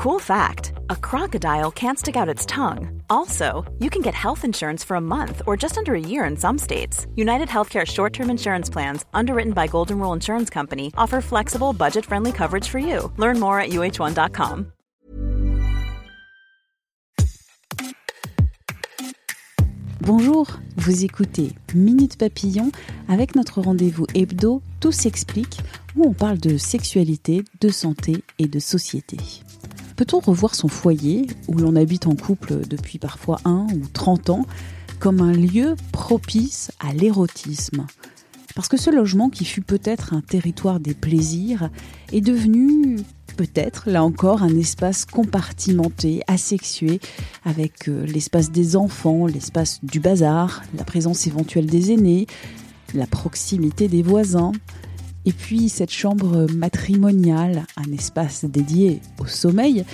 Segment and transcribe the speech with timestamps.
[0.00, 3.02] Cool fact a crocodile can't stick out its tongue.
[3.10, 6.38] Also, you can get health insurance for a month or just under a year in
[6.38, 7.06] some states.
[7.16, 12.06] United Healthcare short term insurance plans, underwritten by Golden Rule Insurance Company, offer flexible, budget
[12.06, 13.12] friendly coverage for you.
[13.18, 14.72] Learn more at uh1.com.
[20.00, 20.46] Bonjour,
[20.78, 22.72] vous écoutez Minute Papillon
[23.06, 25.60] avec notre rendez-vous hebdo Tout s'explique
[25.94, 29.18] où on parle de sexualité, de santé et de société.
[30.00, 34.46] Peut-on revoir son foyer, où l'on habite en couple depuis parfois 1 ou 30 ans,
[34.98, 37.86] comme un lieu propice à l'érotisme?
[38.54, 41.68] Parce que ce logement, qui fut peut-être un territoire des plaisirs,
[42.14, 42.96] est devenu
[43.36, 46.98] peut-être, là encore, un espace compartimenté, asexué,
[47.44, 52.26] avec euh, l'espace des enfants, l'espace du bazar, la présence éventuelle des aînés,
[52.94, 54.52] la proximité des voisins,
[55.26, 59.84] et puis cette chambre matrimoniale, un espace dédié au sommeil,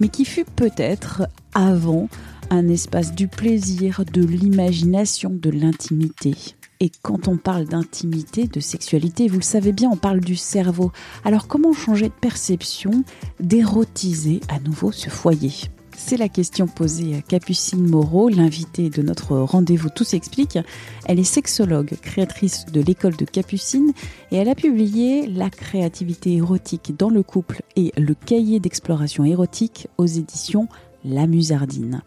[0.00, 1.22] mais qui fut peut-être
[1.54, 2.08] avant
[2.50, 6.34] un espace du plaisir, de l'imagination, de l'intimité.
[6.80, 10.92] Et quand on parle d'intimité, de sexualité, vous le savez bien, on parle du cerveau.
[11.24, 13.04] Alors comment changer de perception,
[13.40, 15.70] d'érotiser à nouveau ce foyer?
[15.96, 20.58] C'est la question posée à Capucine Moreau, l'invitée de notre rendez-vous Tout s'explique.
[21.06, 23.92] Elle est sexologue, créatrice de l'école de Capucine
[24.30, 29.88] et elle a publié La créativité érotique dans le couple et le cahier d'exploration érotique
[29.96, 30.68] aux éditions
[31.04, 32.02] La Musardine.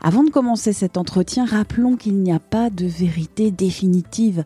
[0.00, 4.44] Avant de commencer cet entretien, rappelons qu'il n'y a pas de vérité définitive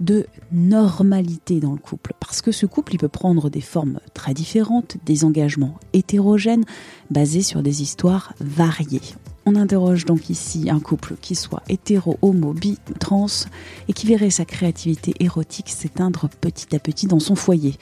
[0.00, 2.12] de normalité dans le couple.
[2.20, 6.64] Parce que ce couple, peut prendre des formes très différentes, des engagements hétérogènes,
[7.10, 9.00] basés sur des histoires variées.
[9.46, 13.26] On interroge donc ici un couple qui soit hétéro, homo, bi, trans,
[13.88, 17.76] et qui verrait sa créativité érotique s'éteindre petit à petit dans son foyer.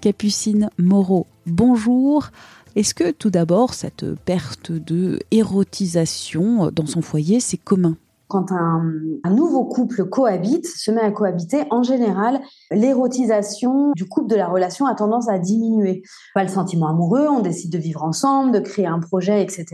[0.00, 2.30] Capucine Moreau, bonjour.
[2.78, 7.96] Est-ce que tout d'abord, cette perte de érotisation dans son foyer, c'est commun?
[8.28, 8.84] Quand un,
[9.28, 14.86] nouveau couple cohabite, se met à cohabiter, en général, l'érotisation du couple de la relation
[14.86, 16.04] a tendance à diminuer.
[16.36, 19.66] Pas le sentiment amoureux, on décide de vivre ensemble, de créer un projet, etc.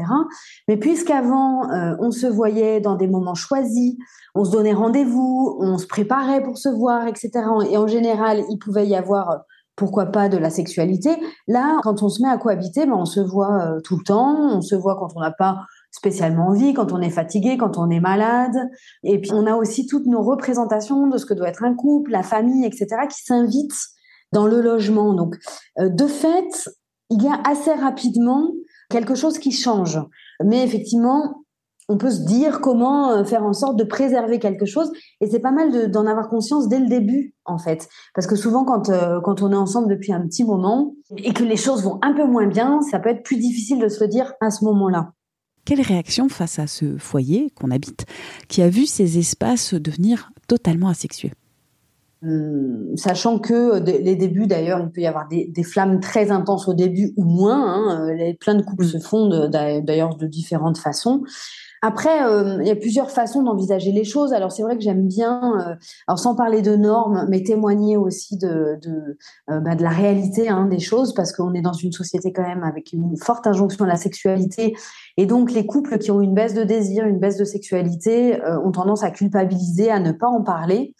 [0.66, 3.96] Mais puisqu'avant, euh, on se voyait dans des moments choisis,
[4.34, 7.30] on se donnait rendez-vous, on se préparait pour se voir, etc.
[7.70, 9.44] Et en général, il pouvait y avoir
[9.76, 11.10] pourquoi pas de la sexualité.
[11.48, 14.56] Là, quand on se met à cohabiter, ben, on se voit euh, tout le temps,
[14.56, 17.90] on se voit quand on n'a pas spécialement envie, quand on est fatigué, quand on
[17.90, 18.56] est malade.
[19.02, 22.10] Et puis on a aussi toutes nos représentations de ce que doit être un couple,
[22.10, 23.88] la famille, etc., qui s'invitent
[24.32, 25.14] dans le logement.
[25.14, 25.36] Donc,
[25.78, 26.68] euh, de fait,
[27.10, 28.50] il y a assez rapidement
[28.90, 30.00] quelque chose qui change.
[30.42, 31.43] Mais effectivement,
[31.88, 34.90] on peut se dire comment euh, faire en sorte de préserver quelque chose.
[35.20, 37.88] Et c'est pas mal d'en avoir conscience dès le début, en fait.
[38.14, 41.44] Parce que souvent, quand, euh, quand on est ensemble depuis un petit moment et que
[41.44, 44.08] les choses vont un peu moins bien, ça peut être plus difficile de se le
[44.08, 45.12] dire à ce moment-là.
[45.64, 48.04] Quelle réaction face à ce foyer qu'on habite,
[48.48, 51.32] qui a vu ces espaces devenir totalement asexués?
[52.96, 57.12] Sachant que les débuts, d'ailleurs, il peut y avoir des, flammes très intenses au début
[57.16, 57.74] ou moins.
[57.74, 61.22] Hein, euh, les, plein de couples se fondent d'ailleurs de différentes façons.
[61.86, 64.32] Après, euh, il y a plusieurs façons d'envisager les choses.
[64.32, 65.74] Alors c'est vrai que j'aime bien, euh,
[66.08, 69.18] alors sans parler de normes, mais témoigner aussi de de,
[69.50, 72.42] euh, bah, de la réalité hein, des choses, parce qu'on est dans une société quand
[72.42, 74.74] même avec une forte injonction à la sexualité,
[75.18, 78.72] et donc les couples qui ont une baisse de désir, une baisse de sexualité, ont
[78.72, 80.94] tendance à culpabiliser, à ne pas en parler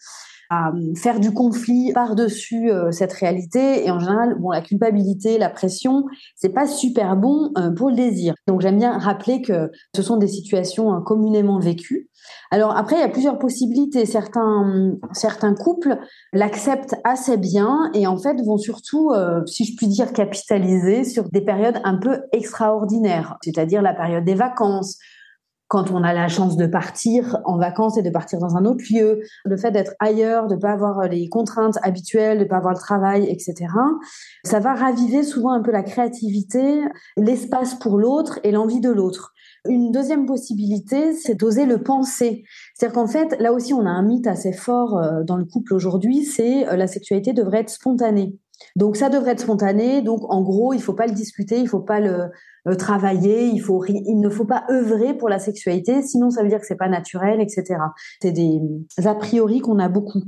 [0.49, 3.85] à faire du conflit par-dessus euh, cette réalité.
[3.85, 7.95] Et en général, bon, la culpabilité, la pression, c'est pas super bon euh, pour le
[7.95, 8.35] désir.
[8.47, 12.09] Donc j'aime bien rappeler que ce sont des situations hein, communément vécues.
[12.51, 14.05] Alors après, il y a plusieurs possibilités.
[14.05, 15.97] Certains, certains couples
[16.33, 21.29] l'acceptent assez bien et en fait vont surtout, euh, si je puis dire, capitaliser sur
[21.29, 24.97] des périodes un peu extraordinaires, c'est-à-dire la période des vacances,
[25.67, 28.83] quand on a la chance de partir en vacances et de partir dans un autre
[28.91, 32.79] lieu, le fait d'être ailleurs, de pas avoir les contraintes habituelles, de pas avoir le
[32.79, 33.55] travail, etc.
[34.43, 36.83] Ça va raviver souvent un peu la créativité,
[37.17, 39.33] l'espace pour l'autre et l'envie de l'autre.
[39.67, 42.43] Une deuxième possibilité, c'est d'oser le penser.
[42.75, 45.73] C'est-à-dire qu'en fait, là aussi, on a un mythe assez fort euh, dans le couple
[45.73, 48.37] aujourd'hui, c'est euh, la sexualité devrait être spontanée.
[48.75, 50.03] Donc ça devrait être spontané.
[50.03, 52.29] Donc en gros, il faut pas le discuter, il faut pas le,
[52.67, 56.49] euh, travailler, il faut, il ne faut pas œuvrer pour la sexualité, sinon ça veut
[56.49, 57.75] dire que c'est pas naturel, etc.
[58.21, 58.59] C'est des
[59.03, 60.23] a priori qu'on a beaucoup.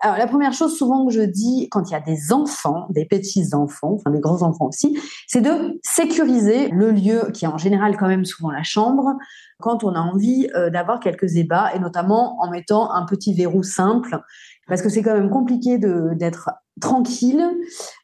[0.00, 3.04] Alors la première chose souvent que je dis quand il y a des enfants, des
[3.04, 7.58] petits enfants, enfin des grands enfants aussi, c'est de sécuriser le lieu qui est en
[7.58, 9.16] général quand même souvent la chambre
[9.60, 13.62] quand on a envie euh, d'avoir quelques ébats et notamment en mettant un petit verrou
[13.62, 14.20] simple
[14.68, 16.50] parce que c'est quand même compliqué d'être
[16.80, 17.44] tranquille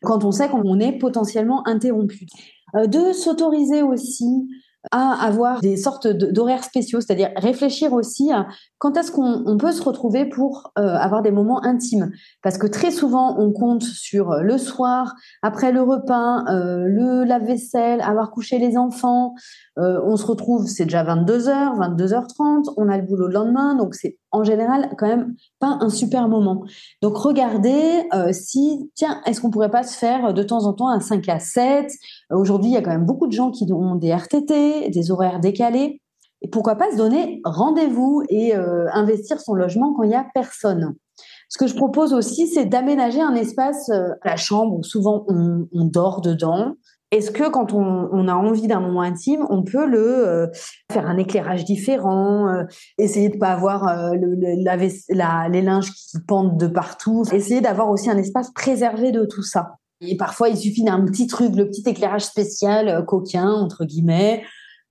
[0.02, 2.26] quand on sait qu'on est potentiellement interrompu.
[2.74, 4.48] De s'autoriser aussi
[4.90, 8.46] à avoir des sortes d'horaires spéciaux, c'est-à-dire réfléchir aussi à
[8.78, 12.10] quand est-ce qu'on peut se retrouver pour euh, avoir des moments intimes.
[12.42, 18.02] Parce que très souvent, on compte sur le soir, après le repas, euh, le lave-vaisselle,
[18.02, 19.34] avoir couché les enfants.
[19.78, 23.94] Euh, on se retrouve, c'est déjà 22h, 22h30, on a le boulot le lendemain, donc
[23.94, 26.64] c'est en général quand même pas un super moment.
[27.00, 31.00] Donc regardez si, tiens, est-ce qu'on pourrait pas se faire de temps en temps un
[31.00, 31.90] 5 à 7
[32.34, 35.40] Aujourd'hui, il y a quand même beaucoup de gens qui ont des RTT, des horaires
[35.40, 36.00] décalés.
[36.42, 40.26] Et pourquoi pas se donner rendez-vous et euh, investir son logement quand il n'y a
[40.34, 40.94] personne?
[41.48, 45.66] Ce que je propose aussi, c'est d'aménager un espace, euh, la chambre, où souvent on,
[45.86, 46.74] dort dedans.
[47.10, 50.46] Est-ce que quand on, a envie d'un moment intime, on peut le euh,
[50.92, 52.48] faire un éclairage différent,
[52.98, 58.18] essayer de pas avoir le, les linges qui pendent de partout, essayer d'avoir aussi un
[58.18, 59.76] espace préservé de tout ça.
[60.00, 64.42] Et parfois, il suffit d'un petit truc, le petit éclairage spécial, coquin, entre guillemets,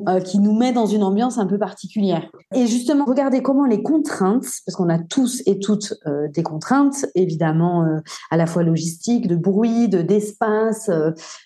[0.10, 2.28] euh, qui nous met dans une ambiance un peu particulière.
[2.54, 7.06] Et justement, regardez comment les contraintes, parce qu'on a tous et toutes euh, des contraintes,
[7.16, 10.90] évidemment, euh, à la fois logistiques, de bruit, de d'espace,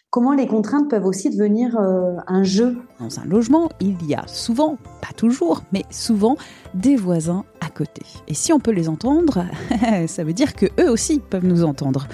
[0.10, 2.78] comment les contraintes peuvent aussi devenir un jeu.
[3.00, 6.38] Dans un logement, il y a souvent, pas toujours, mais souvent,
[6.74, 8.04] des voisins à côté.
[8.28, 9.46] Et si on peut les entendre,
[10.08, 12.08] ça veut dire que eux aussi peuvent nous entendre.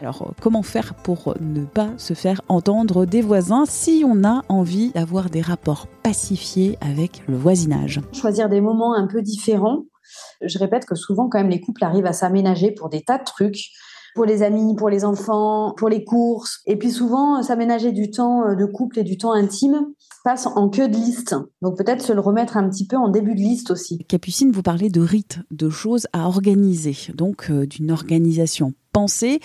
[0.00, 4.42] Alors euh, comment faire pour ne pas se faire entendre des voisins si on a
[4.48, 8.00] envie d'avoir des rapports pacifiés avec le voisinage?
[8.12, 9.84] Choisir des moments un peu différents.
[10.40, 13.24] Je répète que souvent quand même les couples arrivent à s'aménager pour des tas de
[13.24, 13.70] trucs
[14.16, 16.62] pour les amis, pour les enfants, pour les courses.
[16.66, 19.86] Et puis souvent, euh, s'aménager du temps euh, de couple et du temps intime
[20.24, 21.36] passe en queue de liste.
[21.62, 23.98] Donc peut-être se le remettre un petit peu en début de liste aussi.
[24.08, 29.40] Capucine, vous parlez de rites, de choses à organiser, donc d'une organisation pensée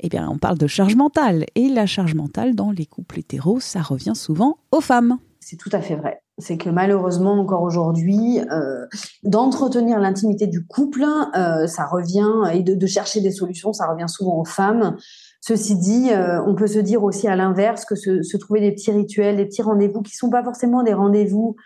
[0.00, 1.46] eh bien, on parle de charge mentale.
[1.54, 5.18] Et la charge mentale, dans les couples hétéros, ça revient souvent aux femmes.
[5.40, 6.20] C'est tout à fait vrai.
[6.36, 8.86] C'est que malheureusement, encore aujourd'hui, euh,
[9.24, 14.38] d'entretenir l'intimité du couple, euh, ça revient, et de, chercher des solutions, ça revient souvent
[14.38, 14.96] aux femmes.
[15.40, 18.92] Ceci dit, euh, on peut se dire aussi à l'inverse que se, trouver des petits
[18.92, 21.56] rituels, des petits rendez-vous qui sont pas forcément des rendez-vous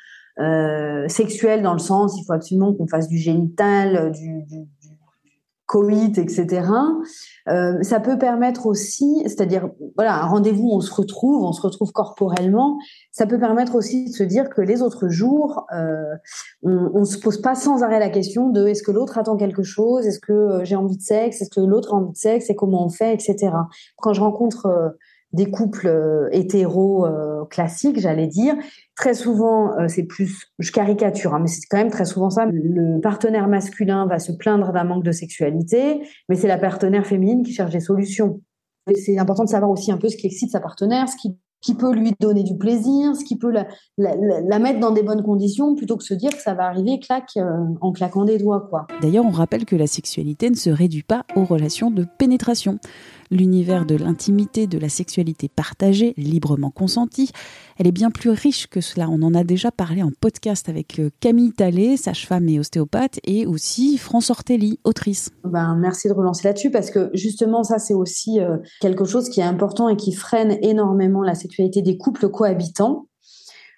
[1.08, 4.46] sexuels dans le sens, il faut absolument qu'on fasse du génital, du,
[5.72, 6.68] coït, etc.
[7.48, 11.92] Euh, ça peut permettre aussi, c'est-à-dire voilà, un rendez-vous, on se retrouve, on se retrouve
[11.92, 12.78] corporellement.
[13.10, 16.14] Ça peut permettre aussi de se dire que les autres jours, euh,
[16.62, 19.62] on, on se pose pas sans arrêt la question de est-ce que l'autre attend quelque
[19.62, 22.50] chose, est-ce que euh, j'ai envie de sexe, est-ce que l'autre a envie de sexe,
[22.50, 23.52] et comment on fait, etc.
[23.96, 24.94] Quand je rencontre
[25.32, 28.54] des couples euh, hétéros euh, classiques, j'allais dire.
[28.96, 32.46] Très souvent, euh, c'est plus, je caricature, hein, mais c'est quand même très souvent ça.
[32.46, 37.42] Le partenaire masculin va se plaindre d'un manque de sexualité, mais c'est la partenaire féminine
[37.42, 38.40] qui cherche des solutions.
[38.94, 41.94] C'est important de savoir aussi un peu ce qui excite sa partenaire, ce qui peut
[41.94, 46.02] lui donner du plaisir, ce qui peut la, mettre dans des bonnes conditions, plutôt que
[46.02, 46.98] se dire que ça va arriver
[47.80, 48.68] en claquant des doigts.
[49.00, 52.78] D'ailleurs, on rappelle que la sexualité ne se réduit pas aux relations de pénétration
[53.32, 57.32] l'univers de l'intimité, de la sexualité partagée, librement consentie.
[57.78, 59.08] Elle est bien plus riche que cela.
[59.08, 63.46] On en a déjà parlé en podcast avec euh, Camille Tallet, sage-femme et ostéopathe, et
[63.46, 65.30] aussi France Ortelli, autrice.
[65.44, 69.40] Ben, merci de relancer là-dessus parce que justement, ça, c'est aussi euh, quelque chose qui
[69.40, 73.06] est important et qui freine énormément la sexualité des couples cohabitants.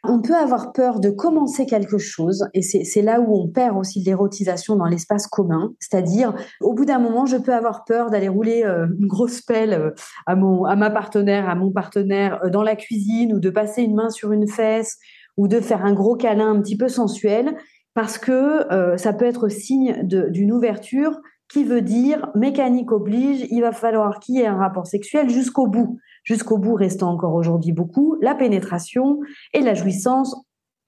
[0.06, 4.00] On peut avoir peur de commencer quelque chose, et c'est là où on perd aussi
[4.00, 5.72] l'érotisation dans l'espace commun.
[5.80, 9.72] C'est-à-dire, au bout d'un moment, je peux avoir peur d'aller rouler euh, une grosse pelle
[9.72, 9.90] euh,
[10.26, 13.82] à, mon, à ma partenaire, à mon partenaire euh, dans la cuisine, ou de passer
[13.82, 14.98] une main sur une fesse,
[15.38, 17.56] ou de faire un gros câlin un petit peu sensuel,
[17.94, 23.70] parce que ça peut être signe d'une ouverture qui veut dire mécanique oblige, il va
[23.70, 28.16] falloir qu'il y ait un rapport sexuel jusqu'au bout jusqu'au bout restant encore aujourd'hui beaucoup,
[28.20, 29.20] la pénétration
[29.52, 30.34] et la jouissance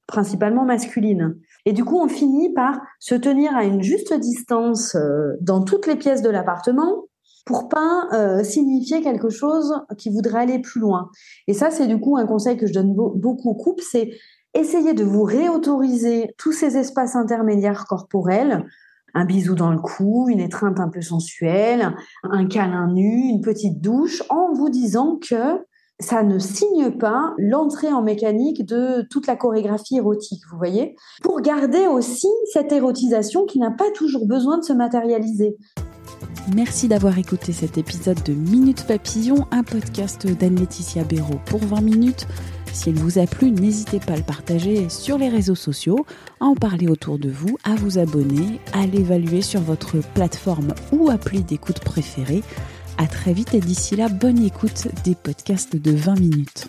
[0.07, 1.37] principalement masculine.
[1.65, 5.87] Et du coup, on finit par se tenir à une juste distance euh, dans toutes
[5.87, 7.05] les pièces de l'appartement
[7.45, 11.11] pour pas euh, signifier quelque chose qui voudrait aller plus loin.
[11.47, 14.11] Et ça, c'est du coup un conseil que je donne beaucoup aux couples, c'est
[14.55, 18.65] essayer de vous réautoriser tous ces espaces intermédiaires corporels
[19.17, 23.81] un bisou dans le cou, une étreinte un peu sensuelle, un câlin nu, une petite
[23.81, 25.65] douche, en vous disant que
[25.99, 31.41] ça ne signe pas l'entrée en mécanique de toute la chorégraphie érotique, vous voyez Pour
[31.41, 35.57] garder aussi cette érotisation qui n'a pas toujours besoin de se matérialiser.
[36.55, 42.27] Merci d'avoir écouté cet épisode de Minute Papillon, un podcast d'Anne-Laetitia Béraud pour 20 minutes.
[42.77, 46.05] S'il vous a plu, n'hésitez pas à le partager sur les réseaux sociaux,
[46.41, 51.09] à en parler autour de vous, à vous abonner, à l'évaluer sur votre plateforme ou
[51.09, 52.43] appli d'écoute préférée.
[52.99, 56.69] À très vite et d'ici là, bonne écoute des podcasts de 20 minutes.